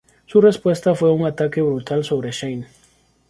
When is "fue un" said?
0.95-1.27